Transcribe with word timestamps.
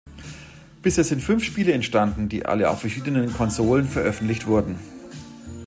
Bisher 0.81 1.03
sind 1.03 1.21
fünf 1.21 1.43
Spiele 1.43 1.73
entstanden, 1.73 2.27
die 2.27 2.43
alle 2.47 2.71
auf 2.71 2.79
verschiedenen 2.81 3.31
Konsolen 3.35 3.87
veröffentlicht 3.87 4.47
wurden. 4.47 4.77